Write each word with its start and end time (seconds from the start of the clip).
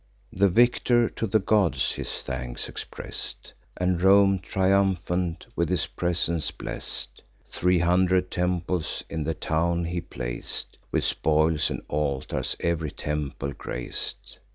The 0.33 0.49
victor 0.49 1.07
to 1.09 1.27
the 1.27 1.37
gods 1.37 1.91
his 1.91 2.23
thanks 2.23 2.67
express'd, 2.67 3.51
And 3.77 4.01
Rome, 4.01 4.39
triumphant, 4.39 5.45
with 5.55 5.69
his 5.69 5.85
presence 5.85 6.49
bless'd. 6.49 7.21
Three 7.45 7.77
hundred 7.77 8.31
temples 8.31 9.03
in 9.11 9.25
the 9.25 9.35
town 9.35 9.85
he 9.85 10.01
plac'd; 10.01 10.79
With 10.91 11.03
spoils 11.03 11.69
and 11.69 11.83
altars 11.87 12.55
ev'ry 12.61 12.89
temple 12.89 13.51
grac'd. 13.53 14.39